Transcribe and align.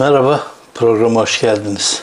Merhaba, 0.00 0.40
programa 0.74 1.20
hoş 1.20 1.40
geldiniz. 1.40 2.02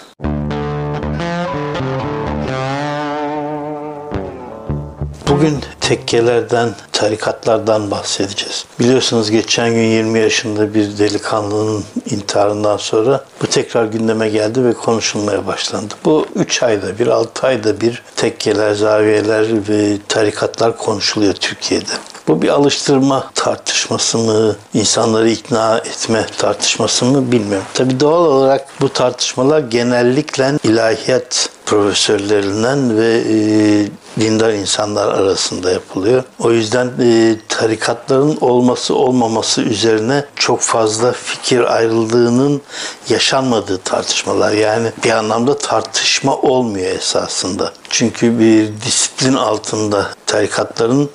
Bugün 5.30 5.60
tekkelerden, 5.82 6.70
tarikatlardan 6.92 7.92
bahsedeceğiz. 7.92 8.66
Biliyorsunuz 8.80 9.32
geçen 9.32 9.70
gün 9.70 9.84
20 9.84 10.20
yaşında 10.20 10.74
bir 10.74 10.98
delikanlının 10.98 11.84
intiharından 12.10 12.78
sonra 12.78 13.26
bu 13.42 13.48
tekrar 13.48 13.86
gündeme 13.86 14.30
geldi 14.30 14.66
ve 14.66 14.74
konuşulmaya 14.74 15.48
başlandı. 15.48 15.94
Bu 16.06 16.26
3 16.36 16.64
ayda 16.64 17.00
bir, 17.00 17.08
6 17.08 17.48
ayda 17.48 17.82
bir 17.82 18.04
tekkeler, 18.16 18.74
zaviyeler 18.74 19.70
ve 19.70 19.98
tarikatlar 20.08 20.78
konuşuluyor 20.78 21.34
Türkiye'de. 21.34 21.94
Bu 22.28 22.42
bir 22.42 22.50
alıştırma 22.50 23.32
tartışması 23.36 24.18
mı, 24.18 24.56
insanları 24.74 25.30
ikna 25.30 25.78
etme 25.78 26.26
tartışması 26.38 27.06
mı 27.06 27.32
bilmiyorum. 27.32 27.68
Tabi 27.74 28.00
doğal 28.00 28.26
olarak 28.26 28.68
bu 28.82 28.90
tartışmalar 28.90 29.60
genellikle 29.60 30.52
ilahiyat 30.64 31.50
profesörlerinden 31.66 32.98
ve 32.98 33.24
e, 33.30 33.38
dindar 34.20 34.54
insanlar 34.54 35.08
arasında 35.08 35.72
yapılıyor. 35.72 36.24
O 36.40 36.52
yüzden 36.52 36.92
e, 37.02 37.36
tarikatların 37.48 38.38
olması 38.42 38.96
olmaması 38.96 39.62
üzerine 39.62 40.26
çok 40.36 40.62
fazla 40.62 41.12
fikir 41.12 41.76
ayrıldığının 41.76 42.62
yaşanmadığı 43.10 43.78
tartışmalar. 43.78 44.52
Yani 44.52 44.92
bir 45.04 45.12
anlamda 45.12 45.58
tartışma 45.58 46.36
olmuyor 46.36 46.92
esasında. 46.92 47.72
Çünkü 47.90 48.40
bir 48.40 48.82
disiplin 48.86 49.07
altında 49.34 50.08
tarikatların 50.26 51.10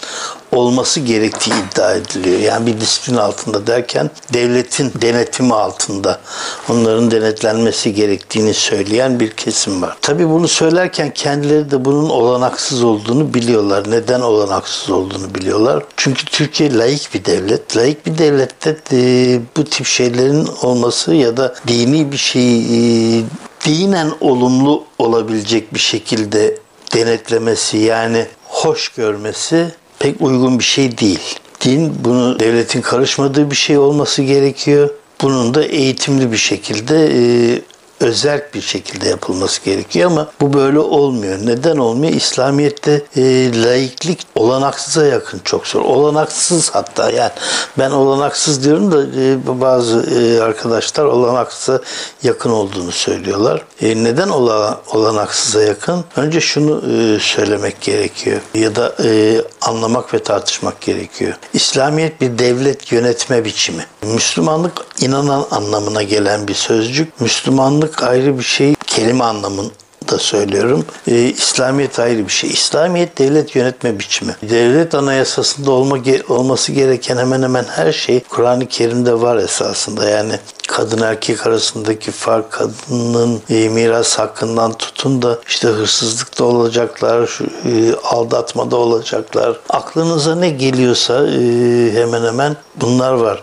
olması 0.53 1.01
gerektiği 1.01 1.51
iddia 1.51 1.93
ediliyor. 1.93 2.41
Yani 2.41 2.67
bir 2.67 2.81
disiplin 2.81 3.17
altında 3.17 3.67
derken 3.67 4.11
devletin 4.33 4.93
denetimi 5.03 5.55
altında 5.55 6.21
onların 6.69 7.11
denetlenmesi 7.11 7.95
gerektiğini 7.95 8.55
söyleyen 8.55 9.21
bir 9.21 9.31
kesim 9.31 9.83
var. 9.83 9.97
Tabii 10.03 10.29
bunu 10.29 10.49
söylerken 10.49 11.11
kendileri 11.15 11.71
de 11.71 11.85
bunun 11.85 12.09
olanaksız 12.09 12.85
olduğunu 12.85 13.35
biliyorlar. 13.35 13.91
Neden 13.91 14.21
olanaksız 14.21 14.91
olduğunu 14.91 15.35
biliyorlar. 15.35 15.85
Çünkü 15.97 16.25
Türkiye 16.25 16.79
layık 16.79 17.15
bir 17.15 17.25
devlet. 17.25 17.77
Layık 17.77 18.07
bir 18.07 18.19
devlette 18.19 18.77
de 18.91 19.41
bu 19.57 19.65
tip 19.65 19.87
şeylerin 19.87 20.49
olması 20.63 21.15
ya 21.15 21.37
da 21.37 21.55
dini 21.69 22.13
bir 22.13 22.17
şeyi 22.17 22.63
e, 22.63 23.23
dinen 23.65 24.11
olumlu 24.21 24.85
olabilecek 24.99 25.75
bir 25.75 25.79
şekilde 25.79 26.57
denetlemesi 26.95 27.79
yani 27.79 28.27
hoş 28.45 28.89
görmesi 28.89 29.75
pek 29.99 30.21
uygun 30.21 30.59
bir 30.59 30.65
şey 30.65 30.99
değil. 30.99 31.39
Din 31.61 31.95
bunu 32.05 32.41
devletin 32.41 32.81
karışmadığı 32.81 33.51
bir 33.51 33.57
şey 33.57 33.79
olması 33.79 34.23
gerekiyor. 34.23 34.91
Bunun 35.23 35.55
da 35.55 35.65
eğitimli 35.65 36.33
bir 36.33 36.37
şekilde 36.37 37.07
e, 37.07 37.63
özel 38.03 38.43
bir 38.55 38.61
şekilde 38.61 39.09
yapılması 39.09 39.65
gerekiyor 39.65 40.11
ama 40.11 40.31
bu 40.41 40.53
böyle 40.53 40.79
olmuyor. 40.79 41.39
Neden 41.45 41.77
olmuyor? 41.77 42.13
İslamiyet'te 42.13 43.03
e, 43.17 43.23
laiklik 43.63 44.27
olanaksıza 44.35 45.07
yakın 45.07 45.41
çok 45.45 45.67
zor. 45.67 45.81
Olanaksız 45.81 46.71
hatta 46.71 47.11
yani 47.11 47.31
ben 47.79 47.91
olanaksız 47.91 48.65
diyorum 48.65 48.93
da 48.93 49.03
e, 49.03 49.61
bazı 49.61 50.01
e, 50.21 50.41
arkadaşlar 50.43 51.05
olanaksıza 51.05 51.81
yakın 52.23 52.51
olduğunu 52.51 52.93
söylüyorlar. 52.93 53.63
E, 53.83 54.05
neden 54.05 54.29
ola, 54.29 54.81
olanaksıza 54.93 55.63
yakın? 55.63 56.05
Önce 56.17 56.41
şunu 56.41 56.83
e, 56.93 57.19
söylemek 57.21 57.81
gerekiyor 57.81 58.41
ya 58.55 58.77
da 58.77 58.95
e, 59.05 59.43
anlamak 59.61 60.15
ve 60.15 60.19
tartışmak 60.19 60.81
gerekiyor. 60.81 61.35
İslamiyet 61.53 62.21
bir 62.21 62.39
devlet 62.39 62.93
yönetme 62.93 63.45
biçimi. 63.45 63.87
Müslümanlık 64.03 64.73
inanan 65.01 65.47
anlamına 65.51 66.03
gelen 66.03 66.49
bir 66.49 66.55
sözcük. 66.55 67.21
Müslümanlık 67.21 67.92
Müslümanlık 67.93 68.03
ayrı 68.03 68.39
bir 68.39 68.45
şey, 68.45 68.75
kelime 68.87 69.25
anlamında 69.25 70.19
söylüyorum. 70.19 70.85
E, 71.07 71.23
İslamiyet 71.23 71.99
ayrı 71.99 72.25
bir 72.27 72.33
şey. 72.33 72.51
İslamiyet 72.51 73.19
devlet 73.19 73.57
yönetme 73.57 73.99
biçimi. 73.99 74.37
Devlet 74.43 74.95
anayasasında 74.95 75.71
olma, 75.71 75.99
olması 76.29 76.73
gereken 76.73 77.17
hemen 77.17 77.43
hemen 77.43 77.65
her 77.65 77.93
şey 77.93 78.21
Kur'an-ı 78.21 78.67
Kerim'de 78.67 79.21
var 79.21 79.37
esasında. 79.37 80.09
Yani 80.09 80.33
kadın 80.73 81.03
erkek 81.03 81.47
arasındaki 81.47 82.11
fark, 82.11 82.51
kadının 82.51 83.41
e, 83.51 83.69
miras 83.69 84.19
hakkından 84.19 84.73
tutun 84.73 85.23
da 85.23 85.39
işte 85.47 85.69
hırsızlıkta 85.69 86.45
olacaklar, 86.45 87.27
şu, 87.27 87.45
e, 87.45 87.95
aldatmada 88.05 88.77
olacaklar. 88.77 89.61
Aklınıza 89.69 90.35
ne 90.35 90.51
geliyorsa 90.51 91.27
e, 91.27 91.93
hemen 91.93 92.25
hemen 92.25 92.57
bunlar 92.77 93.13
var. 93.13 93.43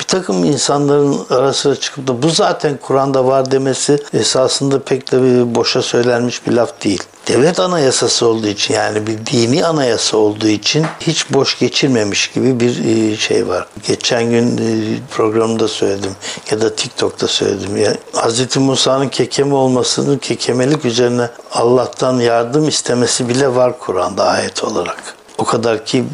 Bir 0.00 0.04
takım 0.04 0.44
insanların 0.44 1.26
arasına 1.30 1.74
çıkıp 1.74 2.08
da 2.08 2.22
bu 2.22 2.30
zaten 2.30 2.78
Kur'an'da 2.82 3.26
var 3.26 3.50
demesi 3.50 4.02
esasında 4.12 4.82
pek 4.82 5.12
de 5.12 5.22
bir 5.22 5.54
boşa 5.54 5.82
söylenmiş 5.82 6.46
bir 6.46 6.52
laf 6.52 6.84
değil 6.84 7.02
devlet 7.28 7.60
anayasası 7.60 8.26
olduğu 8.26 8.46
için 8.46 8.74
yani 8.74 9.06
bir 9.06 9.26
dini 9.26 9.66
anayasa 9.66 10.16
olduğu 10.16 10.48
için 10.48 10.86
hiç 11.00 11.32
boş 11.32 11.58
geçirmemiş 11.58 12.30
gibi 12.30 12.60
bir 12.60 12.84
e, 12.84 13.16
şey 13.16 13.48
var. 13.48 13.66
Geçen 13.86 14.30
gün 14.30 14.58
e, 14.58 14.98
programda 15.10 15.68
söyledim 15.68 16.12
ya 16.50 16.60
da 16.60 16.76
TikTok'ta 16.76 17.28
söyledim. 17.28 17.76
Yani 17.76 17.96
Hz. 18.14 18.56
Musa'nın 18.56 19.08
kekeme 19.08 19.54
olmasının 19.54 20.18
kekemelik 20.18 20.84
üzerine 20.84 21.28
Allah'tan 21.52 22.20
yardım 22.20 22.68
istemesi 22.68 23.28
bile 23.28 23.54
var 23.54 23.78
Kur'an'da 23.78 24.24
ayet 24.24 24.64
olarak. 24.64 25.14
O 25.38 25.44
kadar 25.44 25.86
ki 25.86 26.04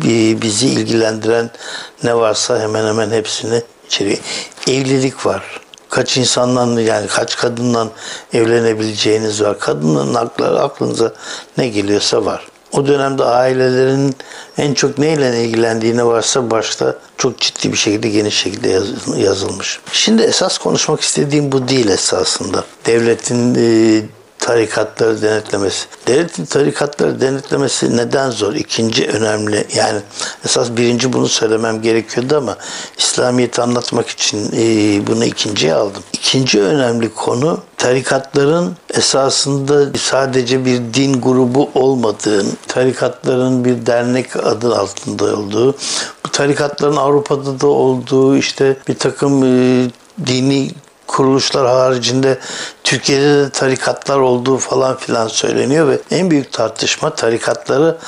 bizi 0.43 0.67
ilgilendiren 0.67 1.51
ne 2.03 2.17
varsa 2.17 2.61
hemen 2.61 2.87
hemen 2.87 3.11
hepsini 3.11 3.63
içeriyor. 3.87 4.19
Evlilik 4.69 5.27
var 5.27 5.64
kaç 5.95 6.17
insandan 6.17 6.77
yani 6.81 7.07
kaç 7.07 7.37
kadından 7.37 7.91
evlenebileceğiniz 8.33 9.43
var. 9.43 9.59
Kadının 9.59 10.15
aklı, 10.15 10.61
aklınıza 10.61 11.13
ne 11.59 11.69
geliyorsa 11.69 12.25
var. 12.25 12.47
O 12.73 12.87
dönemde 12.87 13.25
ailelerin 13.25 14.17
en 14.59 14.75
çok 14.75 14.99
neyle 14.99 15.45
ilgilendiğine 15.45 16.05
varsa 16.05 16.51
başta 16.51 16.97
çok 17.19 17.39
ciddi 17.39 17.73
bir 17.73 17.77
şekilde 17.77 18.09
geniş 18.09 18.35
şekilde 18.35 18.81
yazılmış. 19.17 19.81
Şimdi 19.93 20.23
esas 20.23 20.59
konuşmak 20.59 21.01
istediğim 21.01 21.53
bu 21.53 21.69
değil 21.69 21.89
esasında. 21.89 22.65
Devletin 22.87 23.55
e, 23.55 24.03
tarikatları 24.45 25.23
denetlemesi. 25.23 25.87
Devletin 26.07 26.45
tarikatları 26.45 27.21
denetlemesi 27.21 27.97
neden 27.97 28.31
zor? 28.31 28.55
İkinci 28.55 29.09
önemli 29.09 29.67
yani 29.75 30.01
esas 30.45 30.71
birinci 30.71 31.13
bunu 31.13 31.29
söylemem 31.29 31.83
gerekiyordu 31.83 32.37
ama 32.37 32.57
İslamiyet'i 32.99 33.63
anlatmak 33.63 34.09
için 34.09 34.51
e, 34.57 35.07
bunu 35.07 35.25
ikinciye 35.25 35.75
aldım. 35.75 36.03
İkinci 36.13 36.63
önemli 36.63 37.15
konu 37.15 37.61
tarikatların 37.77 38.77
esasında 38.95 39.99
sadece 39.99 40.65
bir 40.65 40.81
din 40.95 41.21
grubu 41.21 41.71
olmadığın, 41.75 42.47
tarikatların 42.69 43.65
bir 43.65 43.87
dernek 43.87 44.37
adı 44.37 44.77
altında 44.77 45.25
olduğu, 45.25 45.73
bu 46.27 46.31
tarikatların 46.33 46.97
Avrupa'da 46.97 47.61
da 47.61 47.67
olduğu 47.67 48.37
işte 48.37 48.77
bir 48.89 48.99
takım 48.99 49.45
e, 49.45 49.87
dini 50.27 50.71
kuruluşlar 51.07 51.67
haricinde 51.67 52.39
Türkiye'de 52.85 53.35
de 53.35 53.51
tarikatlar 53.51 54.19
olduğu 54.19 54.59
falan 54.59 54.97
filan 54.97 55.29
söyleniyor 55.29 55.89
ve 55.89 55.99
en 56.11 56.31
büyük 56.31 56.53
tartışma 56.53 57.15
tarikatları 57.15 57.99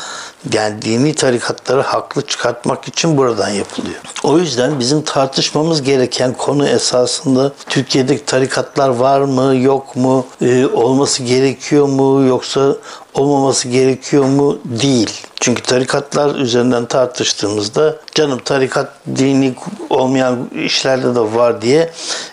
yani 0.53 0.83
dini 0.83 1.15
tarikatları 1.15 1.81
haklı 1.81 2.27
çıkartmak 2.27 2.89
için 2.89 3.17
buradan 3.17 3.49
yapılıyor. 3.49 3.97
O 4.23 4.39
yüzden 4.39 4.81
bizim 4.81 5.03
tartışmamız 5.03 5.83
gereken 5.83 6.33
konu 6.33 6.69
esasında 6.69 7.53
Türkiye'deki 7.69 8.25
tarikatlar 8.25 8.89
var 8.89 9.21
mı, 9.21 9.57
yok 9.57 9.97
mu, 9.97 10.27
e, 10.43 10.67
olması 10.67 11.23
gerekiyor 11.23 11.87
mu, 11.89 12.23
yoksa 12.27 12.77
olmaması 13.15 13.69
gerekiyor 13.69 14.25
mu 14.25 14.59
değil. 14.65 15.26
Çünkü 15.41 15.63
tarikatlar 15.63 16.35
üzerinden 16.35 16.87
tartıştığımızda 16.87 17.97
canım 18.15 18.39
tarikat 18.45 18.93
dini 19.17 19.55
olmayan 19.91 20.51
işlerde 20.65 21.15
de 21.15 21.21
var 21.21 21.63
diye 21.63 21.91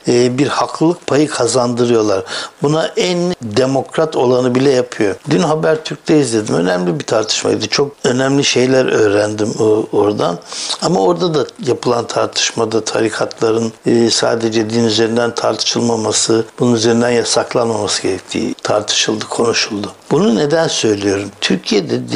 e, 0.07 0.37
bir 0.37 0.47
haklılık 0.47 1.07
payı 1.07 1.27
kazandırıyorlar. 1.27 2.23
Buna 2.61 2.87
en 2.87 3.35
demokrat 3.41 4.15
olanı 4.15 4.55
bile 4.55 4.71
yapıyor. 4.71 5.15
Dün 5.29 5.39
Habertürk'te 5.39 6.19
izledim. 6.19 6.55
Önemli 6.55 6.99
bir 6.99 7.05
tartışmaydı. 7.05 7.67
Çok 7.67 7.91
önemli 8.03 8.43
şeyler 8.43 8.85
öğrendim 8.85 9.53
oradan. 9.91 10.39
Ama 10.81 10.99
orada 10.99 11.33
da 11.33 11.45
yapılan 11.65 12.07
tartışmada 12.07 12.83
tarikatların 12.83 13.73
e, 13.85 14.09
sadece 14.09 14.69
din 14.69 14.83
üzerinden 14.83 15.35
tartışılmaması, 15.35 16.45
bunun 16.59 16.75
üzerinden 16.75 17.09
yasaklanmaması 17.09 18.01
gerektiği 18.01 18.53
tartışıldı, 18.53 19.25
konuşuldu. 19.25 19.91
Bunu 20.11 20.35
neden 20.35 20.67
söylüyorum? 20.67 21.29
Türkiye'de 21.41 22.13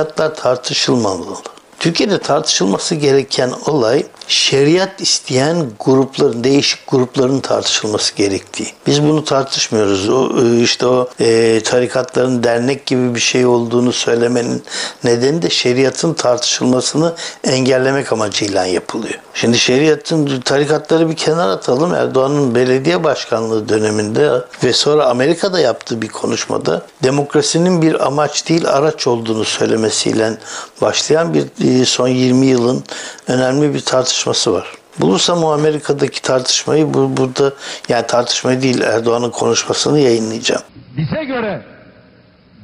tarikatlar 0.00 0.34
tartışılmamalı. 0.34 1.36
Türkiye'de 1.80 2.18
tartışılması 2.18 2.94
gereken 2.94 3.52
olay 3.66 4.04
şeriat 4.28 5.00
isteyen 5.00 5.66
grupların, 5.80 6.44
değişik 6.44 6.86
grupların 6.86 7.40
tartışılması 7.40 8.16
gerektiği. 8.16 8.68
Biz 8.86 9.02
bunu 9.02 9.24
tartışmıyoruz. 9.24 10.08
O, 10.08 10.30
e, 10.42 10.60
işte 10.60 10.86
o 10.86 11.08
e, 11.20 11.60
tarikatların 11.64 12.42
dernek 12.42 12.86
gibi 12.86 13.14
bir 13.14 13.20
şey 13.20 13.46
olduğunu 13.46 13.92
söylemenin 13.92 14.62
nedeni 15.04 15.42
de 15.42 15.50
şeriatın 15.50 16.14
tartışılmasını 16.14 17.14
engellemek 17.44 18.12
amacıyla 18.12 18.66
yapılıyor. 18.66 19.18
Şimdi 19.34 19.58
şeriatın 19.58 20.40
tarikatları 20.40 21.10
bir 21.10 21.16
kenara 21.16 21.52
atalım. 21.52 21.94
Erdoğan'ın 21.94 22.54
belediye 22.54 23.04
başkanlığı 23.04 23.68
döneminde 23.68 24.30
ve 24.64 24.72
sonra 24.72 25.06
Amerika'da 25.06 25.60
yaptığı 25.60 26.02
bir 26.02 26.08
konuşmada 26.08 26.82
demokrasinin 27.02 27.82
bir 27.82 28.06
amaç 28.06 28.48
değil 28.48 28.68
araç 28.68 29.06
olduğunu 29.06 29.44
söylemesiyle 29.44 30.38
başlayan 30.80 31.34
bir 31.34 31.46
son 31.84 32.08
20 32.08 32.46
yılın 32.46 32.84
önemli 33.28 33.74
bir 33.74 33.80
tartışması 33.80 34.52
var. 34.52 34.74
Bulursam 35.00 35.44
o 35.44 35.50
Amerika'daki 35.52 36.22
tartışmayı 36.22 36.94
bu, 36.94 37.16
burada 37.16 37.52
yani 37.88 38.06
tartışmayı 38.06 38.62
değil 38.62 38.80
Erdoğan'ın 38.80 39.30
konuşmasını 39.30 39.98
yayınlayacağım. 39.98 40.62
Bize 40.96 41.24
göre 41.24 41.62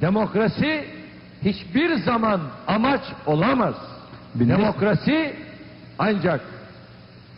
demokrasi 0.00 0.84
hiçbir 1.44 2.04
zaman 2.04 2.40
amaç 2.66 3.00
olamaz. 3.26 3.74
Demokrasi 4.34 5.34
ancak 5.98 6.40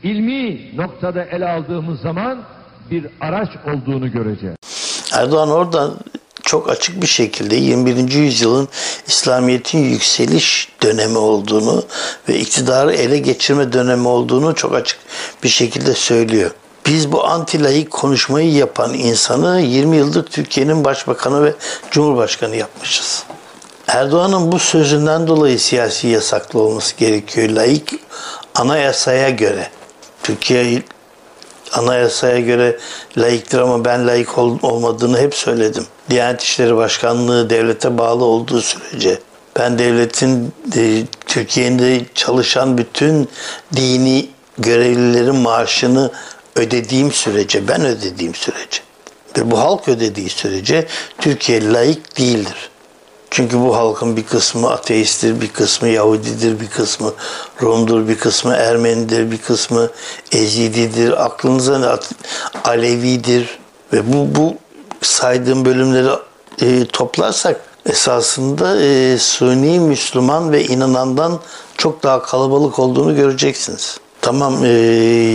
ilmi 0.03 0.77
noktada 0.77 1.25
ele 1.25 1.49
aldığımız 1.49 2.01
zaman 2.01 2.39
bir 2.91 3.07
araç 3.21 3.49
olduğunu 3.67 4.13
göreceğiz. 4.13 4.57
Erdoğan 5.13 5.51
oradan 5.51 5.95
çok 6.43 6.71
açık 6.71 7.03
bir 7.03 7.07
şekilde 7.07 7.57
21. 7.57 8.13
yüzyılın 8.13 8.69
İslamiyet'in 9.09 9.79
yükseliş 9.79 10.69
dönemi 10.83 11.19
olduğunu 11.19 11.85
ve 12.29 12.39
iktidarı 12.39 12.95
ele 12.95 13.19
geçirme 13.19 13.73
dönemi 13.73 14.09
olduğunu 14.09 14.55
çok 14.55 14.75
açık 14.75 14.99
bir 15.43 15.49
şekilde 15.49 15.95
söylüyor. 15.95 16.51
Biz 16.87 17.13
bu 17.13 17.27
anti 17.27 17.89
konuşmayı 17.89 18.53
yapan 18.53 18.95
insanı 18.95 19.61
20 19.61 19.97
yıldır 19.97 20.27
Türkiye'nin 20.27 20.85
başbakanı 20.85 21.45
ve 21.45 21.55
cumhurbaşkanı 21.91 22.57
yapmışız. 22.57 23.25
Erdoğan'ın 23.87 24.53
bu 24.53 24.59
sözünden 24.59 25.27
dolayı 25.27 25.59
siyasi 25.59 26.09
yasaklı 26.09 26.61
olması 26.61 26.97
gerekiyor. 26.97 27.49
Laik 27.49 27.95
anayasaya 28.55 29.31
göre. 29.31 29.71
Türkiye 30.23 30.65
anayasaya 31.73 32.41
göre 32.41 32.79
layıktır 33.19 33.59
ama 33.59 33.85
ben 33.85 34.07
layık 34.07 34.39
ol, 34.39 34.59
olmadığını 34.63 35.19
hep 35.19 35.35
söyledim. 35.35 35.87
Diyanet 36.11 36.43
İşleri 36.43 36.77
Başkanlığı 36.77 37.51
devlete 37.51 37.99
bağlı 37.99 38.25
olduğu 38.25 38.61
sürece 38.61 39.19
ben 39.59 39.79
devletin 39.79 40.53
e, 40.77 41.03
Türkiye'de 41.27 42.01
çalışan 42.15 42.79
bütün 42.79 43.29
dini 43.77 44.29
görevlilerin 44.59 45.37
maaşını 45.37 46.11
ödediğim 46.57 47.13
sürece, 47.13 47.69
ben 47.69 47.85
ödediğim 47.85 48.35
sürece 48.35 48.81
ve 49.39 49.51
bu 49.51 49.59
halk 49.59 49.89
ödediği 49.89 50.29
sürece 50.29 50.87
Türkiye 51.21 51.73
layık 51.73 52.19
değildir. 52.19 52.71
Çünkü 53.31 53.61
bu 53.61 53.77
halkın 53.77 54.17
bir 54.17 54.27
kısmı 54.27 54.71
ateisttir, 54.71 55.41
bir 55.41 55.49
kısmı 55.49 55.89
Yahudidir, 55.89 56.61
bir 56.61 56.71
kısmı 56.71 57.13
Rum'dur, 57.63 58.09
bir 58.09 58.19
kısmı 58.19 58.55
Ermenidir, 58.55 59.31
bir 59.31 59.39
kısmı 59.39 59.91
Ezididir, 60.33 61.25
aklınıza 61.25 61.79
ne 61.79 61.87
Alevidir 62.65 63.59
ve 63.93 64.13
bu, 64.13 64.35
bu 64.35 64.57
saydığım 65.03 65.65
bölümleri 65.65 66.09
e, 66.61 66.87
toplarsak 66.87 67.61
esasında 67.87 68.81
e, 68.81 69.19
Suni 69.19 69.81
Müslüman 69.81 70.53
ve 70.53 70.65
inanandan 70.65 71.41
çok 71.77 72.03
daha 72.03 72.23
kalabalık 72.23 72.79
olduğunu 72.79 73.17
göreceksiniz. 73.17 73.99
Tamam 74.29 74.65
e, 74.65 74.69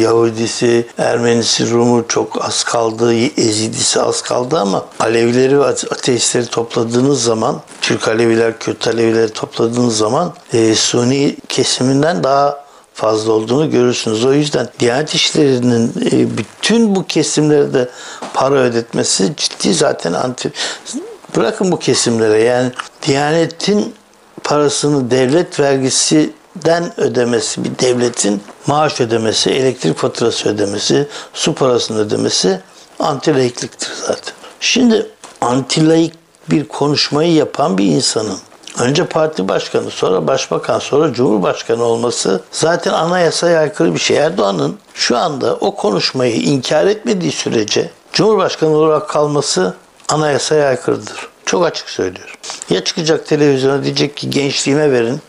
Yahudisi, 0.01 0.87
Ermenisi, 0.97 1.71
Rumu 1.71 2.07
çok 2.07 2.45
az 2.45 2.63
kaldı, 2.63 3.13
Ezidisi 3.13 4.01
az 4.01 4.21
kaldı 4.21 4.59
ama 4.59 4.85
Alevileri 4.99 5.59
ve 5.59 5.65
ateistleri 5.65 6.45
topladığınız 6.45 7.23
zaman, 7.23 7.61
Türk 7.81 8.07
Aleviler, 8.07 8.59
Kürt 8.59 8.87
Alevileri 8.87 9.33
topladığınız 9.33 9.97
zaman 9.97 10.33
e, 10.53 10.75
Suni 10.75 11.35
kesiminden 11.49 12.23
daha 12.23 12.63
fazla 12.93 13.31
olduğunu 13.31 13.71
görürsünüz. 13.71 14.25
O 14.25 14.33
yüzden 14.33 14.69
Diyanet 14.79 15.15
İşleri'nin 15.15 15.93
e, 16.11 16.37
bütün 16.37 16.95
bu 16.95 17.05
kesimlere 17.05 17.73
de 17.73 17.89
para 18.33 18.55
ödetmesi 18.55 19.33
ciddi 19.37 19.73
zaten 19.73 20.13
anti... 20.13 20.51
Bırakın 21.35 21.71
bu 21.71 21.79
kesimlere 21.79 22.41
yani 22.41 22.71
Diyanet'in 23.07 23.93
parasını 24.43 25.11
devlet 25.11 25.59
vergisi 25.59 26.33
den 26.55 26.99
ödemesi, 26.99 27.63
bir 27.63 27.79
devletin 27.79 28.41
maaş 28.67 29.01
ödemesi, 29.01 29.49
elektrik 29.49 29.97
faturası 29.97 30.49
ödemesi, 30.49 31.07
su 31.33 31.55
parasını 31.55 31.99
ödemesi 31.99 32.59
antilaikliktir 32.99 33.91
zaten. 34.07 34.33
Şimdi 34.59 35.07
antilaik 35.41 36.13
bir 36.49 36.67
konuşmayı 36.67 37.33
yapan 37.33 37.77
bir 37.77 37.85
insanın 37.85 38.37
önce 38.79 39.05
parti 39.05 39.47
başkanı, 39.47 39.91
sonra 39.91 40.27
başbakan, 40.27 40.79
sonra 40.79 41.13
cumhurbaşkanı 41.13 41.83
olması 41.83 42.41
zaten 42.51 42.93
anayasaya 42.93 43.59
aykırı 43.59 43.93
bir 43.93 43.99
şey. 43.99 44.17
Erdoğan'ın 44.17 44.77
şu 44.93 45.17
anda 45.17 45.55
o 45.55 45.75
konuşmayı 45.75 46.35
inkar 46.35 46.85
etmediği 46.85 47.31
sürece 47.31 47.89
cumhurbaşkanı 48.13 48.69
olarak 48.69 49.09
kalması 49.09 49.73
anayasaya 50.09 50.67
aykırıdır. 50.67 51.27
Çok 51.45 51.65
açık 51.65 51.89
söylüyorum. 51.89 52.35
Ya 52.69 52.83
çıkacak 52.83 53.27
televizyona 53.27 53.83
diyecek 53.83 54.17
ki 54.17 54.29
gençliğime 54.29 54.91
verin, 54.91 55.21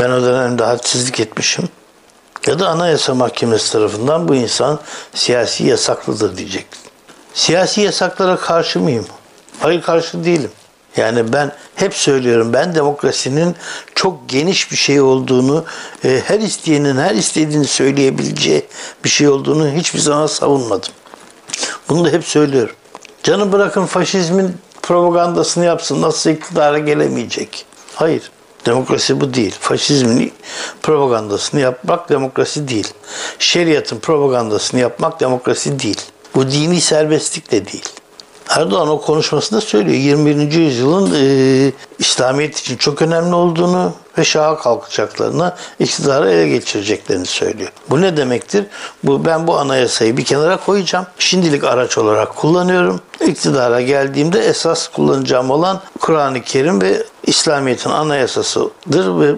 ben 0.00 0.10
o 0.10 0.22
dönemde 0.22 0.64
hadsizlik 0.64 1.20
etmişim. 1.20 1.68
Ya 2.46 2.58
da 2.58 2.68
Anayasa 2.68 3.14
Mahkemesi 3.14 3.72
tarafından 3.72 4.28
bu 4.28 4.34
insan 4.34 4.80
siyasi 5.14 5.66
yasaklıdır 5.66 6.36
diyecek. 6.36 6.66
Siyasi 7.34 7.80
yasaklara 7.80 8.36
karşı 8.36 8.80
mıyım? 8.80 9.06
Hayır 9.60 9.82
karşı 9.82 10.24
değilim. 10.24 10.50
Yani 10.96 11.32
ben 11.32 11.52
hep 11.74 11.94
söylüyorum 11.94 12.52
ben 12.52 12.74
demokrasinin 12.74 13.56
çok 13.94 14.28
geniş 14.28 14.72
bir 14.72 14.76
şey 14.76 15.00
olduğunu, 15.00 15.64
e, 16.04 16.22
her 16.24 16.40
isteyenin 16.40 16.96
her 16.96 17.14
istediğini 17.14 17.66
söyleyebileceği 17.66 18.66
bir 19.04 19.08
şey 19.08 19.28
olduğunu 19.28 19.70
hiçbir 19.70 19.98
zaman 20.00 20.26
savunmadım. 20.26 20.92
Bunu 21.88 22.04
da 22.04 22.08
hep 22.08 22.24
söylüyorum. 22.24 22.74
Canım 23.22 23.52
bırakın 23.52 23.86
faşizmin 23.86 24.56
propagandasını 24.82 25.64
yapsın 25.64 26.02
nasıl 26.02 26.30
iktidara 26.30 26.78
gelemeyecek. 26.78 27.66
Hayır. 27.94 28.30
Demokrasi 28.66 29.20
bu 29.20 29.34
değil. 29.34 29.54
Faşizmin 29.60 30.32
propagandasını 30.82 31.60
yapmak 31.60 32.08
demokrasi 32.08 32.68
değil. 32.68 32.88
Şeriatın 33.38 33.98
propagandasını 33.98 34.80
yapmak 34.80 35.20
demokrasi 35.20 35.78
değil. 35.78 36.00
Bu 36.34 36.50
dini 36.50 36.80
serbestlik 36.80 37.50
de 37.52 37.66
değil. 37.66 37.91
Erdoğan 38.56 38.88
o 38.88 39.00
konuşmasında 39.00 39.60
söylüyor 39.60 39.96
21. 39.96 40.52
yüzyılın 40.52 41.14
e, 41.14 41.72
İslamiyet 41.98 42.58
için 42.58 42.76
çok 42.76 43.02
önemli 43.02 43.34
olduğunu 43.34 43.92
ve 44.18 44.24
şaha 44.24 44.58
kalkacaklarını, 44.58 45.54
iktidarı 45.78 46.30
ele 46.30 46.48
geçireceklerini 46.48 47.26
söylüyor. 47.26 47.72
Bu 47.90 48.00
ne 48.00 48.16
demektir? 48.16 48.66
Bu 49.04 49.24
ben 49.24 49.46
bu 49.46 49.58
anayasayı 49.58 50.16
bir 50.16 50.24
kenara 50.24 50.56
koyacağım. 50.56 51.06
Şimdilik 51.18 51.64
araç 51.64 51.98
olarak 51.98 52.36
kullanıyorum. 52.36 53.00
İktidara 53.26 53.80
geldiğimde 53.80 54.40
esas 54.40 54.88
kullanacağım 54.88 55.50
olan 55.50 55.80
Kur'an-ı 56.00 56.42
Kerim 56.42 56.82
ve 56.82 57.02
İslamiyet'in 57.26 57.90
anayasasıdır 57.90 59.20
ve 59.20 59.36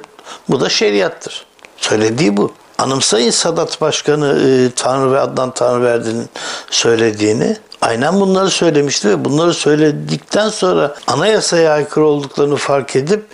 bu 0.48 0.60
da 0.60 0.68
şeriattır. 0.68 1.46
Söylediği 1.76 2.36
bu. 2.36 2.52
Anımsayın 2.78 3.30
Sadat 3.30 3.80
Başkanı 3.80 4.26
e, 4.26 4.70
Tanrı 4.76 5.12
ve 5.12 5.20
Adnan 5.20 5.50
Tanrıverdi'nin 5.50 6.28
söylediğini. 6.70 7.56
Aynen 7.84 8.20
bunları 8.20 8.50
söylemişti 8.50 9.08
ve 9.08 9.24
bunları 9.24 9.54
söyledikten 9.54 10.48
sonra 10.48 10.94
anayasaya 11.06 11.72
aykırı 11.72 12.04
olduklarını 12.04 12.56
fark 12.56 12.96
edip 12.96 13.24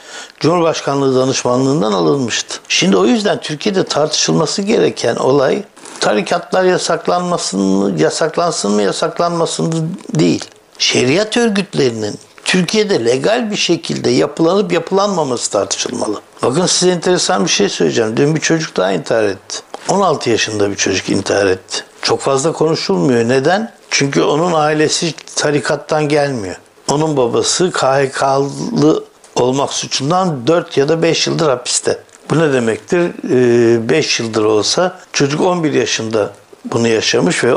Cumhurbaşkanlığı 0.41 1.21
danışmanlığından 1.21 1.93
alınmıştı. 1.93 2.59
Şimdi 2.69 2.97
o 2.97 3.07
yüzden 3.07 3.41
Türkiye'de 3.41 3.85
tartışılması 3.85 4.63
gereken 4.63 5.17
olay 5.17 5.63
tarikatlar 6.01 6.65
yasaklanmasın 6.65 7.61
mı, 7.61 8.01
yasaklansın 8.01 8.73
mı, 8.73 8.83
yasaklanmasın 8.83 9.67
mı 9.67 9.89
değil. 10.15 10.45
Şeriat 10.79 11.37
örgütlerinin 11.37 12.19
Türkiye'de 12.45 13.05
legal 13.05 13.51
bir 13.51 13.57
şekilde 13.57 14.11
yapılanıp 14.11 14.73
yapılanmaması 14.73 15.51
tartışılmalı. 15.51 16.21
Bakın 16.43 16.67
size 16.67 16.91
enteresan 16.91 17.45
bir 17.45 17.51
şey 17.51 17.69
söyleyeceğim. 17.69 18.17
Dün 18.17 18.35
bir 18.35 18.41
çocuk 18.41 18.77
daha 18.77 18.93
intihar 18.93 19.25
etti. 19.25 19.59
16 19.89 20.31
yaşında 20.31 20.71
bir 20.71 20.77
çocuk 20.77 21.09
intihar 21.09 21.47
etti. 21.47 21.85
Çok 22.03 22.21
fazla 22.21 22.53
konuşulmuyor. 22.53 23.29
Neden? 23.29 23.80
Çünkü 23.91 24.23
onun 24.23 24.53
ailesi 24.53 25.15
tarikattan 25.37 26.09
gelmiyor. 26.09 26.57
Onun 26.91 27.17
babası 27.17 27.71
KHK'lı 27.71 29.05
olmak 29.35 29.73
suçundan 29.73 30.47
4 30.47 30.77
ya 30.77 30.89
da 30.89 31.03
5 31.03 31.27
yıldır 31.27 31.49
hapiste. 31.49 31.99
Bu 32.31 32.39
ne 32.39 32.53
demektir? 32.53 33.11
5 33.89 34.21
ee, 34.21 34.23
yıldır 34.23 34.45
olsa 34.45 34.99
çocuk 35.13 35.41
11 35.41 35.73
yaşında 35.73 36.33
bunu 36.65 36.89
yaşamış 36.89 37.45
ve 37.45 37.55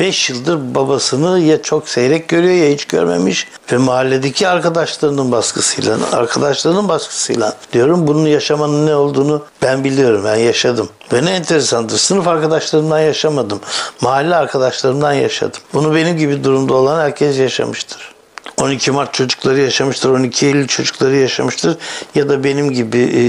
5 0.00 0.30
yıldır 0.30 0.74
babasını 0.74 1.40
ya 1.40 1.62
çok 1.62 1.88
seyrek 1.88 2.28
görüyor 2.28 2.54
ya 2.54 2.70
hiç 2.70 2.84
görmemiş 2.84 3.48
ve 3.72 3.76
mahalledeki 3.76 4.48
arkadaşlarının 4.48 5.32
baskısıyla, 5.32 5.98
arkadaşlarının 6.12 6.88
baskısıyla 6.88 7.56
diyorum 7.72 8.06
bunun 8.06 8.26
yaşamanın 8.26 8.86
ne 8.86 8.94
olduğunu 8.94 9.42
ben 9.62 9.84
biliyorum, 9.84 10.22
ben 10.24 10.36
yaşadım. 10.36 10.88
Ve 11.12 11.24
ne 11.24 11.30
enteresandır, 11.30 11.96
sınıf 11.96 12.28
arkadaşlarımdan 12.28 13.00
yaşamadım, 13.00 13.60
mahalle 14.00 14.36
arkadaşlarımdan 14.36 15.12
yaşadım. 15.12 15.60
Bunu 15.74 15.94
benim 15.94 16.18
gibi 16.18 16.44
durumda 16.44 16.74
olan 16.74 17.00
herkes 17.00 17.38
yaşamıştır. 17.38 18.19
12 18.56 18.90
Mart 18.90 19.14
çocukları 19.14 19.60
yaşamıştır, 19.60 20.10
12 20.10 20.46
Eylül 20.46 20.66
çocukları 20.66 21.16
yaşamıştır 21.16 21.76
ya 22.14 22.28
da 22.28 22.44
benim 22.44 22.70
gibi 22.70 22.98
e, 22.98 23.22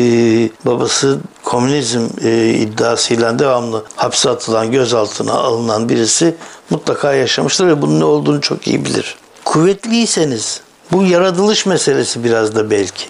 babası 0.66 1.20
komünizm 1.44 2.08
e, 2.24 2.50
iddiasıyla 2.50 3.40
devamlı 3.40 3.86
hapse 3.96 4.30
atılan, 4.30 4.72
gözaltına 4.72 5.34
alınan 5.34 5.90
birisi 5.90 6.36
mutlaka 6.70 7.13
yaşamıştır 7.13 7.68
ve 7.68 7.82
bunun 7.82 8.00
ne 8.00 8.06
olduğunu 8.06 8.42
çok 8.42 8.68
iyi 8.68 8.86
bilir. 8.86 9.16
Kuvvetliyseniz 9.46 10.62
bu 10.92 11.04
yaratılış 11.04 11.66
meselesi 11.66 12.24
biraz 12.24 12.56
da 12.56 12.72
belki. 12.72 13.06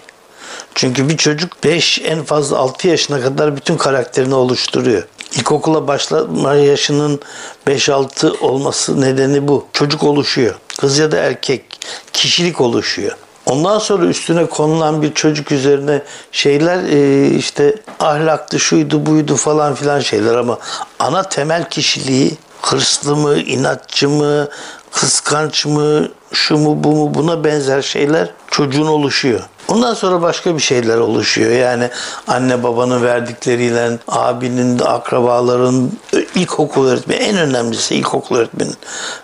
Çünkü 0.74 1.08
bir 1.08 1.16
çocuk 1.16 1.64
5 1.64 2.00
en 2.04 2.24
fazla 2.24 2.58
6 2.58 2.88
yaşına 2.88 3.20
kadar 3.20 3.56
bütün 3.56 3.76
karakterini 3.76 4.34
oluşturuyor. 4.34 5.02
İlkokula 5.36 5.88
başlama 5.88 6.54
yaşının 6.54 7.20
5-6 7.66 8.38
olması 8.38 9.00
nedeni 9.00 9.48
bu. 9.48 9.66
Çocuk 9.72 10.02
oluşuyor. 10.02 10.54
Kız 10.78 10.98
ya 10.98 11.12
da 11.12 11.16
erkek 11.16 11.64
kişilik 12.12 12.60
oluşuyor. 12.60 13.16
Ondan 13.46 13.78
sonra 13.78 14.04
üstüne 14.04 14.46
konulan 14.46 15.02
bir 15.02 15.14
çocuk 15.14 15.52
üzerine 15.52 16.02
şeyler 16.32 16.78
e, 16.78 17.30
işte 17.30 17.74
ahlaktı, 18.00 18.60
şuydu, 18.60 19.06
buydu 19.06 19.36
falan 19.36 19.74
filan 19.74 20.00
şeyler 20.00 20.34
ama 20.34 20.58
ana 20.98 21.22
temel 21.22 21.70
kişiliği 21.70 22.36
hırslı 22.62 23.16
mı, 23.16 23.36
inatçı 23.36 24.08
mı, 24.08 24.48
kıskanç 24.92 25.66
mı, 25.66 26.08
şu 26.32 26.58
mu, 26.58 26.84
bu 26.84 26.92
mu 26.92 27.14
buna 27.14 27.44
benzer 27.44 27.82
şeyler 27.82 28.30
çocuğun 28.52 28.86
oluşuyor. 28.86 29.40
Ondan 29.68 29.94
sonra 29.94 30.22
başka 30.22 30.56
bir 30.56 30.62
şeyler 30.62 30.98
oluşuyor. 30.98 31.50
Yani 31.50 31.90
anne 32.26 32.62
babanın 32.62 33.02
verdikleriyle, 33.02 33.98
abinin, 34.08 34.78
akrabaların, 34.78 35.90
ilkokul 36.34 36.88
öğretmeni, 36.88 37.18
en 37.18 37.36
önemlisi 37.36 37.94
ilkokul 37.94 38.36
öğretmenin 38.36 38.76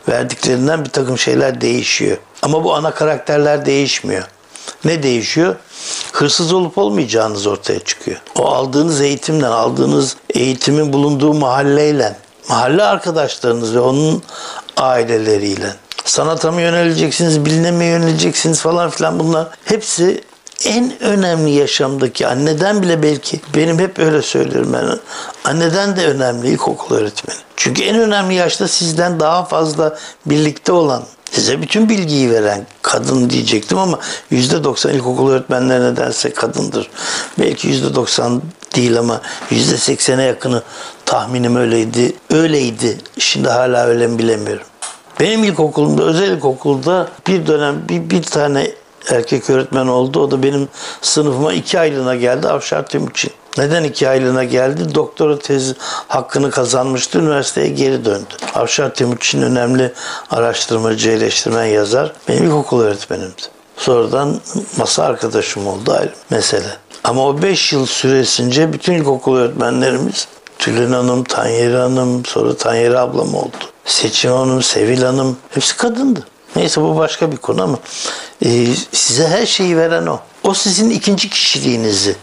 verdiklerinden 0.09 0.85
bir 0.85 0.91
takım 0.91 1.19
şeyler 1.19 1.61
değişiyor. 1.61 2.17
Ama 2.43 2.65
bu 2.65 2.75
ana 2.75 2.91
karakterler 2.91 3.67
değişmiyor. 3.67 4.25
Ne 4.85 5.03
değişiyor? 5.03 5.57
Hırsız 6.13 6.53
olup 6.53 6.79
olmayacağınız 6.79 7.47
ortaya 7.47 7.79
çıkıyor. 7.79 8.21
O 8.39 8.47
aldığınız 8.47 9.01
eğitimle, 9.01 9.47
aldığınız 9.47 10.17
eğitimin 10.31 10.93
bulunduğu 10.93 11.35
mahalleyle, 11.35 12.17
mahalle 12.49 12.83
arkadaşlarınız 12.83 13.75
ve 13.75 13.81
onun 13.81 14.23
aileleriyle 14.77 15.73
sanata 16.09 16.53
mı 16.53 16.61
yöneleceksiniz, 16.61 17.45
biline 17.45 17.71
mi 17.71 17.85
yöneleceksiniz 17.85 18.61
falan 18.61 18.91
filan 18.91 19.19
bunlar 19.19 19.49
hepsi 19.65 20.25
en 20.65 21.03
önemli 21.03 21.51
yaşamdaki 21.51 22.27
anneden 22.27 22.83
bile 22.83 23.03
belki 23.03 23.41
benim 23.55 23.79
hep 23.79 23.99
öyle 23.99 24.23
söylüyorum 24.23 24.73
ben 24.73 24.99
anneden 25.51 25.97
de 25.97 26.07
önemli 26.07 26.49
ilkokul 26.49 26.97
öğretmeni. 26.97 27.39
Çünkü 27.57 27.83
en 27.83 27.99
önemli 27.99 28.35
yaşta 28.35 28.69
sizden 28.69 29.21
daha 29.21 29.45
fazla 29.45 29.99
birlikte 30.27 30.73
olan 30.73 31.03
size 31.31 31.63
bütün 31.63 31.89
bilgiyi 31.89 32.31
veren 32.31 32.67
kadın 32.83 33.31
diyecektim 33.31 33.79
ama 33.79 33.99
%90 34.33 34.93
ilkokul 34.93 35.31
öğretmenleri 35.31 35.85
nedense 35.85 36.33
kadındır. 36.33 36.91
Belki 37.39 37.69
%90 37.69 38.41
değil 38.77 38.99
ama 38.99 39.21
%80'e 39.51 40.25
yakını 40.25 40.63
tahminim 41.07 41.57
öyleydi. 41.57 42.13
Öyleydi. 42.31 42.99
Şimdi 43.19 43.49
hala 43.49 43.87
öyle 43.87 44.07
mi 44.07 44.19
bilemiyorum. 44.19 44.67
Benim 45.21 45.45
ilkokulumda, 45.45 46.03
özel 46.03 46.31
ilkokulda 46.31 47.09
bir 47.27 47.47
dönem 47.47 47.89
bir, 47.89 48.11
bir 48.11 48.23
tane 48.23 48.71
erkek 49.11 49.51
öğretmen 49.51 49.87
oldu. 49.87 50.21
O 50.21 50.31
da 50.31 50.43
benim 50.43 50.69
sınıfıma 51.01 51.53
iki 51.53 51.81
aylığına 51.81 52.15
geldi. 52.15 52.49
Avşar 52.49 52.87
Timuçin. 52.87 53.33
Neden 53.59 53.85
iki 53.85 54.09
aylığına 54.09 54.45
geldi? 54.45 54.95
Doktora 54.95 55.39
tezi 55.39 55.75
hakkını 56.09 56.51
kazanmıştı. 56.51 57.19
Üniversiteye 57.19 57.69
geri 57.69 58.05
döndü. 58.05 58.35
Avşar 58.55 58.95
Timuçin 58.95 59.43
önemli 59.43 59.93
araştırmacı, 60.31 61.11
eleştirmen 61.11 61.65
yazar. 61.65 62.13
Benim 62.29 62.45
ilkokul 62.45 62.81
öğretmenimdi. 62.81 63.43
Sonradan 63.77 64.41
masa 64.77 65.05
arkadaşım 65.05 65.67
oldu 65.67 65.93
ayrı 65.93 66.13
mesele. 66.31 66.77
Ama 67.05 67.27
o 67.27 67.43
beş 67.43 67.73
yıl 67.73 67.87
süresince 67.87 68.73
bütün 68.73 68.93
ilkokul 68.93 69.37
öğretmenlerimiz 69.37 70.29
Tülin 70.59 70.93
Hanım, 70.93 71.25
Tanyeri 71.25 71.77
Hanım, 71.77 72.25
sonra 72.25 72.57
Tanyeri 72.57 72.99
ablam 72.99 73.35
oldu. 73.35 73.65
Seçim 73.89 74.33
Hanım, 74.33 74.63
Sevil 74.63 75.03
Hanım 75.03 75.37
hepsi 75.51 75.77
kadındı. 75.77 76.27
Neyse 76.57 76.81
bu 76.81 76.97
başka 76.97 77.33
bir 77.33 77.37
konu 77.37 77.63
ama 77.63 77.79
e, 78.45 78.67
size 78.93 79.29
her 79.29 79.47
şeyi 79.47 79.77
veren 79.77 80.07
o. 80.07 80.21
O 80.45 80.55
sizin 80.55 80.91
ikinci 80.91 81.31
kişiliğinizi 81.31 82.17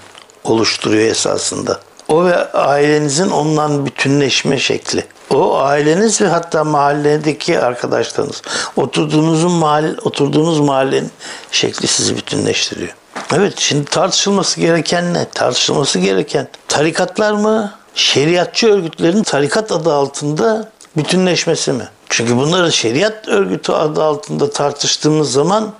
oluşturuyor 0.43 1.07
esasında. 1.07 1.79
O 2.07 2.25
ve 2.25 2.51
ailenizin 2.51 3.29
ondan 3.29 3.85
bütünleşme 3.85 4.59
şekli. 4.59 5.05
O 5.29 5.57
aileniz 5.57 6.21
ve 6.21 6.27
hatta 6.27 6.63
mahalledeki 6.63 7.59
arkadaşlarınız. 7.59 8.41
Oturduğunuz 8.75 9.43
mahalle, 9.43 9.95
oturduğunuz 10.03 10.59
mahallenin 10.59 11.11
şekli 11.51 11.87
sizi 11.87 12.17
bütünleştiriyor. 12.17 12.95
Evet 13.35 13.53
şimdi 13.57 13.85
tartışılması 13.85 14.59
gereken 14.59 15.13
ne? 15.13 15.25
Tartışılması 15.29 15.99
gereken 15.99 16.47
tarikatlar 16.67 17.31
mı? 17.31 17.73
Şeriatçı 17.95 18.73
örgütlerin 18.73 19.23
tarikat 19.23 19.71
adı 19.71 19.93
altında 19.93 20.74
bütünleşmesi 20.97 21.71
mi? 21.71 21.89
Çünkü 22.09 22.37
bunları 22.37 22.71
şeriat 22.71 23.27
örgütü 23.27 23.71
adı 23.71 24.03
altında 24.03 24.49
tartıştığımız 24.49 25.31
zaman 25.31 25.73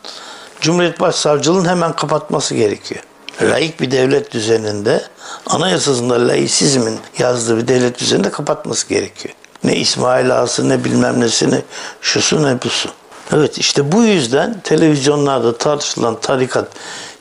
Cumhuriyet 0.62 1.00
Başsavcılığının 1.00 1.70
hemen 1.70 1.96
kapatması 1.96 2.56
gerekiyor. 2.56 3.02
Laik 3.42 3.82
bir 3.82 3.92
devlet 3.92 4.32
düzeninde 4.32 5.04
anayasasında 5.48 6.28
laisizmin 6.28 7.00
yazdığı 7.20 7.58
bir 7.58 7.68
devlet 7.68 8.00
düzeninde 8.00 8.32
kapatması 8.32 8.90
gerekiyor. 8.90 9.36
Ne 9.64 9.76
İsmail 9.76 10.40
Ağası 10.40 10.70
ne 10.70 10.84
bilmem 10.84 11.20
nesini 11.20 11.62
şusu 12.02 12.44
ne 12.44 12.62
busu. 12.62 12.90
Evet 13.34 13.58
işte 13.58 13.92
bu 13.92 14.04
yüzden 14.04 14.62
televizyonlarda 14.64 15.58
tartışılan 15.58 16.20
tarikat 16.22 16.68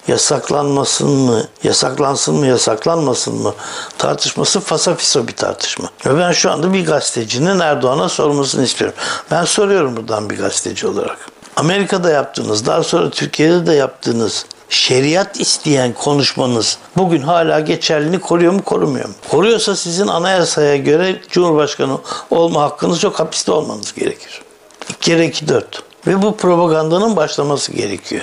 yasaklanmasın 0.08 1.11
mı, 1.11 1.44
yasaklansın 1.62 2.34
mı, 2.34 2.46
yasaklanmasın 2.46 3.42
mı 3.42 3.54
tartışması 3.99 4.61
fasafiso 4.61 5.28
bir 5.28 5.37
tartışma. 5.37 5.88
Ve 6.06 6.18
ben 6.18 6.32
şu 6.32 6.50
anda 6.50 6.73
bir 6.73 6.87
gazetecinin 6.87 7.61
Erdoğan'a 7.61 8.08
sormasını 8.08 8.64
istiyorum. 8.64 8.96
Ben 9.30 9.44
soruyorum 9.44 9.96
buradan 9.96 10.30
bir 10.30 10.37
gazeteci 10.37 10.87
olarak. 10.87 11.18
Amerika'da 11.56 12.11
yaptığınız, 12.11 12.66
daha 12.66 12.82
sonra 12.82 13.11
Türkiye'de 13.11 13.66
de 13.66 13.73
yaptığınız 13.73 14.46
şeriat 14.68 15.40
isteyen 15.40 15.92
konuşmanız 15.92 16.78
bugün 16.96 17.23
hala 17.23 17.61
geçerliliğini 17.61 18.20
koruyor 18.20 18.52
mu 18.52 18.62
korumuyor 18.62 19.08
mu? 19.08 19.14
Koruyorsa 19.30 19.76
sizin 19.76 20.06
anayasaya 20.06 20.76
göre 20.76 21.20
Cumhurbaşkanı 21.30 21.99
olma 22.30 22.62
hakkınız 22.62 23.04
yok 23.04 23.20
hapiste 23.20 23.52
olmanız 23.52 23.94
gerekir. 23.94 24.42
2 24.88 24.99
kere 24.99 25.26
2 25.26 25.49
4. 25.49 25.82
Ve 26.06 26.23
bu 26.23 26.37
propagandanın 26.37 27.16
başlaması 27.16 27.73
gerekiyor. 27.73 28.23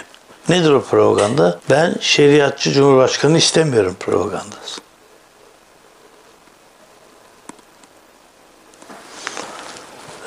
Nedir 0.51 0.71
o 0.71 0.81
propaganda? 0.81 1.59
Ben 1.69 1.95
şeriatçı 1.99 2.71
cumhurbaşkanı 2.71 3.37
istemiyorum 3.37 3.95
propagandası. 3.99 4.81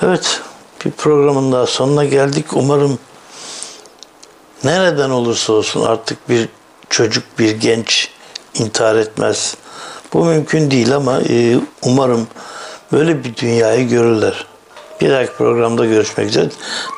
Evet, 0.03 0.41
bir 0.85 0.91
programın 0.91 1.53
daha 1.53 1.67
sonuna 1.67 2.05
geldik. 2.05 2.47
Umarım 2.53 2.99
nereden 4.65 5.11
olursa 5.11 5.53
olsun 5.53 5.85
artık 5.85 6.29
bir 6.29 6.49
çocuk, 6.91 7.25
bir 7.39 7.61
genç 7.61 8.09
intihar 8.55 8.97
etmez. 8.97 9.57
Bu 10.13 10.25
mümkün 10.25 10.71
değil 10.71 10.97
ama 10.97 11.21
e, 11.21 11.59
umarım 11.83 12.27
böyle 12.93 13.25
bir 13.25 13.37
dünyayı 13.37 13.89
görürler. 13.89 14.47
Bir 15.01 15.11
dahaki 15.11 15.33
programda 15.33 15.87
görüşmek 15.87 16.29
üzere. 16.29 16.49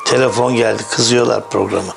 Telefon 0.05 0.55
geldi, 0.55 0.83
kızıyorlar 0.91 1.49
programa. 1.49 1.93